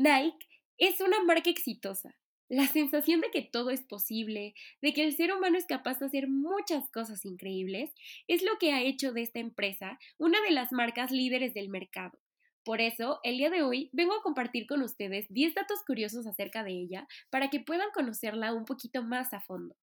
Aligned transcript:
Nike 0.00 0.48
es 0.78 1.02
una 1.02 1.22
marca 1.24 1.50
exitosa. 1.50 2.16
La 2.48 2.66
sensación 2.66 3.20
de 3.20 3.30
que 3.30 3.42
todo 3.42 3.68
es 3.68 3.82
posible, 3.82 4.54
de 4.80 4.94
que 4.94 5.04
el 5.04 5.14
ser 5.14 5.30
humano 5.30 5.58
es 5.58 5.66
capaz 5.66 5.98
de 5.98 6.06
hacer 6.06 6.26
muchas 6.26 6.88
cosas 6.88 7.26
increíbles, 7.26 7.92
es 8.26 8.42
lo 8.42 8.56
que 8.58 8.72
ha 8.72 8.80
hecho 8.80 9.12
de 9.12 9.20
esta 9.20 9.40
empresa 9.40 9.98
una 10.16 10.40
de 10.40 10.52
las 10.52 10.72
marcas 10.72 11.10
líderes 11.10 11.52
del 11.52 11.68
mercado. 11.68 12.18
Por 12.64 12.80
eso, 12.80 13.20
el 13.24 13.36
día 13.36 13.50
de 13.50 13.62
hoy 13.62 13.90
vengo 13.92 14.14
a 14.14 14.22
compartir 14.22 14.66
con 14.66 14.80
ustedes 14.80 15.26
10 15.28 15.54
datos 15.54 15.80
curiosos 15.86 16.26
acerca 16.26 16.64
de 16.64 16.70
ella 16.70 17.06
para 17.28 17.50
que 17.50 17.60
puedan 17.60 17.90
conocerla 17.90 18.54
un 18.54 18.64
poquito 18.64 19.02
más 19.02 19.34
a 19.34 19.42
fondo. 19.42 19.76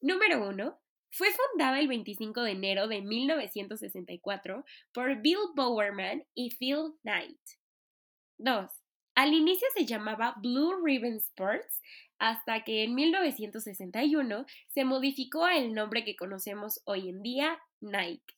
Número 0.00 0.48
1. 0.48 0.80
Fue 1.10 1.28
fundada 1.32 1.80
el 1.80 1.88
25 1.88 2.42
de 2.42 2.52
enero 2.52 2.86
de 2.86 3.02
1964 3.02 4.64
por 4.92 5.20
Bill 5.20 5.38
Bowerman 5.56 6.24
y 6.36 6.50
Phil 6.50 6.94
Knight. 7.02 7.40
2. 8.36 8.87
Al 9.18 9.32
inicio 9.32 9.66
se 9.74 9.84
llamaba 9.84 10.36
Blue 10.36 10.80
Ribbon 10.80 11.16
Sports 11.16 11.82
hasta 12.20 12.62
que 12.62 12.84
en 12.84 12.94
1961 12.94 14.46
se 14.68 14.84
modificó 14.84 15.48
el 15.48 15.74
nombre 15.74 16.04
que 16.04 16.14
conocemos 16.14 16.80
hoy 16.84 17.08
en 17.08 17.20
día, 17.22 17.58
Nike. 17.80 18.36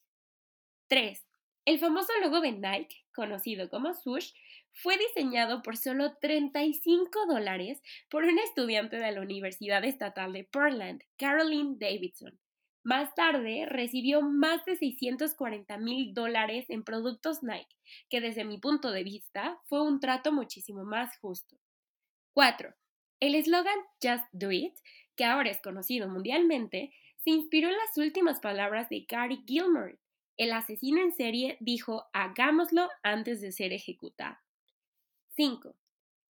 3. 0.88 1.23
El 1.66 1.80
famoso 1.80 2.10
logo 2.23 2.40
de 2.40 2.52
Nike, 2.52 3.04
conocido 3.14 3.68
como 3.68 3.92
swoosh, 3.92 4.32
fue 4.73 4.96
diseñado 4.96 5.60
por 5.60 5.77
solo 5.77 6.16
35 6.18 7.26
dólares 7.26 7.82
por 8.09 8.24
una 8.24 8.42
estudiante 8.42 8.96
de 8.96 9.12
la 9.12 9.20
Universidad 9.20 9.84
Estatal 9.84 10.32
de 10.32 10.45
Portland, 10.45 11.02
Caroline 11.18 11.76
Davidson. 11.78 12.40
Más 12.82 13.14
tarde 13.14 13.66
recibió 13.68 14.22
más 14.22 14.64
de 14.64 14.76
640 14.76 15.76
mil 15.78 16.14
dólares 16.14 16.64
en 16.70 16.82
productos 16.82 17.42
Nike, 17.42 17.76
que 18.08 18.20
desde 18.20 18.44
mi 18.44 18.58
punto 18.58 18.90
de 18.90 19.04
vista 19.04 19.60
fue 19.64 19.82
un 19.82 20.00
trato 20.00 20.32
muchísimo 20.32 20.84
más 20.84 21.18
justo. 21.18 21.56
4. 22.32 22.74
El 23.20 23.34
eslogan 23.34 23.78
Just 24.02 24.24
Do 24.32 24.50
It, 24.50 24.74
que 25.14 25.26
ahora 25.26 25.50
es 25.50 25.60
conocido 25.60 26.09
mundialmente, 26.09 26.95
se 27.18 27.30
inspiró 27.30 27.68
en 27.68 27.76
las 27.76 27.98
últimas 27.98 28.40
palabras 28.40 28.88
de 28.88 29.04
Gary 29.06 29.44
Gilmore. 29.46 29.98
El 30.38 30.52
asesino 30.52 31.02
en 31.02 31.12
serie 31.12 31.59
dijo 31.60 32.06
hagámoslo 32.15 32.88
antes 33.02 33.42
de 33.42 33.52
ser 33.52 33.74
ejecutado. 33.74 34.38
5. 35.37 35.76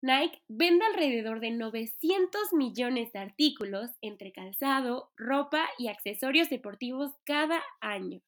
Nike 0.02 0.42
vende 0.48 0.84
alrededor 0.86 1.40
de 1.42 1.52
900 1.52 2.54
millones 2.54 3.14
de 3.14 3.20
artículos 3.20 3.92
entre 4.02 4.32
calzado, 4.32 5.12
ropa 5.16 5.70
y 5.78 5.90
accesorios 5.90 6.50
deportivos 6.50 7.12
cada 7.24 7.62
año. 7.82 8.22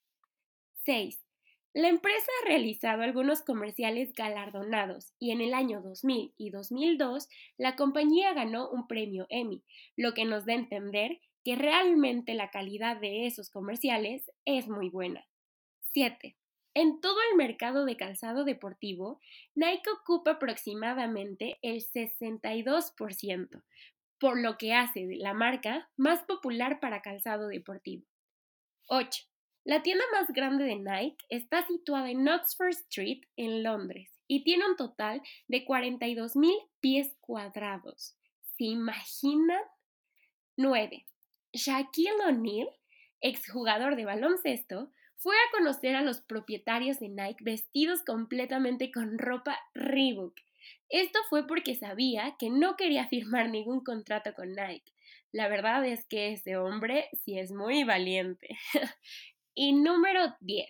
6. 0.85 1.19
La 1.73 1.87
empresa 1.87 2.27
ha 2.41 2.47
realizado 2.47 3.01
algunos 3.01 3.41
comerciales 3.41 4.13
galardonados 4.13 5.13
y 5.17 5.31
en 5.31 5.41
el 5.41 5.55
año 5.55 5.81
2000 5.81 6.35
y 6.37 6.51
2002 6.51 7.27
la 7.57 7.75
compañía 7.75 8.33
ganó 8.33 8.69
un 8.69 8.85
premio 8.85 9.25
Emmy, 9.29 9.63
lo 9.95 10.13
que 10.13 10.25
nos 10.25 10.45
da 10.45 10.53
a 10.53 10.57
entender 10.57 11.19
que 11.43 11.55
realmente 11.55 12.35
la 12.35 12.51
calidad 12.51 12.97
de 12.97 13.25
esos 13.25 13.49
comerciales 13.49 14.31
es 14.45 14.67
muy 14.67 14.89
buena. 14.89 15.25
7. 15.93 16.37
En 16.75 17.01
todo 17.01 17.17
el 17.31 17.37
mercado 17.37 17.85
de 17.85 17.97
calzado 17.97 18.45
deportivo, 18.45 19.19
Nike 19.53 19.89
ocupa 19.91 20.31
aproximadamente 20.31 21.59
el 21.61 21.83
62%, 21.83 23.63
por 24.19 24.39
lo 24.39 24.57
que 24.57 24.73
hace 24.73 25.05
de 25.05 25.17
la 25.17 25.35
marca 25.35 25.89
más 25.97 26.23
popular 26.23 26.79
para 26.79 27.03
calzado 27.03 27.47
deportivo. 27.47 28.05
8. 28.87 29.23
La 29.65 29.83
tienda 29.83 30.03
más 30.11 30.27
grande 30.29 30.65
de 30.65 30.75
Nike 30.75 31.23
está 31.29 31.65
situada 31.67 32.09
en 32.09 32.27
Oxford 32.27 32.69
Street, 32.69 33.21
en 33.37 33.63
Londres, 33.63 34.09
y 34.27 34.43
tiene 34.43 34.67
un 34.67 34.75
total 34.75 35.21
de 35.47 35.65
42.000 35.65 36.51
pies 36.79 37.15
cuadrados. 37.21 38.17
¿Se 38.57 38.65
imaginan? 38.65 39.61
9. 40.57 41.05
Shaquille 41.53 42.11
O'Neal, 42.27 42.69
exjugador 43.21 43.95
de 43.95 44.05
baloncesto, 44.05 44.91
fue 45.23 45.35
a 45.37 45.57
conocer 45.57 45.95
a 45.95 46.01
los 46.01 46.19
propietarios 46.19 46.99
de 46.99 47.07
Nike 47.07 47.45
vestidos 47.45 48.03
completamente 48.03 48.91
con 48.91 49.17
ropa 49.17 49.57
Reebok. 49.73 50.35
Esto 50.89 51.17
fue 51.29 51.47
porque 51.47 51.75
sabía 51.75 52.35
que 52.37 52.49
no 52.49 52.75
quería 52.75 53.07
firmar 53.07 53.49
ningún 53.49 53.85
contrato 53.85 54.33
con 54.33 54.49
Nike. 54.51 54.91
La 55.31 55.47
verdad 55.47 55.85
es 55.85 56.05
que 56.07 56.33
ese 56.33 56.57
hombre 56.57 57.09
sí 57.23 57.39
es 57.39 57.53
muy 57.53 57.85
valiente. 57.85 58.49
y 59.55 59.71
número 59.71 60.35
10. 60.41 60.67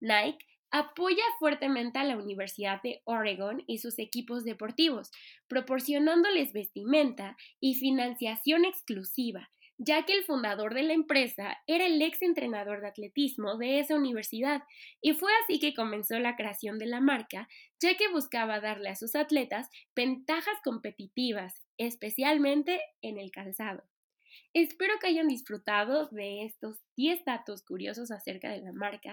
Nike 0.00 0.46
apoya 0.70 1.24
fuertemente 1.40 1.98
a 1.98 2.04
la 2.04 2.16
Universidad 2.16 2.80
de 2.82 3.02
Oregon 3.04 3.64
y 3.66 3.78
sus 3.78 3.98
equipos 3.98 4.44
deportivos, 4.44 5.10
proporcionándoles 5.48 6.52
vestimenta 6.52 7.36
y 7.58 7.74
financiación 7.74 8.64
exclusiva, 8.64 9.50
ya 9.82 10.04
que 10.04 10.12
el 10.12 10.24
fundador 10.24 10.74
de 10.74 10.82
la 10.82 10.92
empresa 10.92 11.56
era 11.66 11.86
el 11.86 12.00
ex 12.02 12.20
entrenador 12.20 12.82
de 12.82 12.88
atletismo 12.88 13.56
de 13.56 13.78
esa 13.78 13.94
universidad, 13.96 14.62
y 15.00 15.14
fue 15.14 15.32
así 15.42 15.58
que 15.58 15.72
comenzó 15.72 16.18
la 16.18 16.36
creación 16.36 16.78
de 16.78 16.84
la 16.84 17.00
marca, 17.00 17.48
ya 17.80 17.96
que 17.96 18.08
buscaba 18.08 18.60
darle 18.60 18.90
a 18.90 18.96
sus 18.96 19.14
atletas 19.14 19.70
ventajas 19.96 20.58
competitivas, 20.62 21.62
especialmente 21.78 22.78
en 23.00 23.16
el 23.16 23.30
calzado. 23.30 23.82
Espero 24.52 24.98
que 25.00 25.06
hayan 25.06 25.28
disfrutado 25.28 26.08
de 26.08 26.44
estos 26.44 26.82
10 26.96 27.24
datos 27.24 27.62
curiosos 27.62 28.10
acerca 28.10 28.50
de 28.50 28.60
la 28.60 28.72
marca 28.72 29.08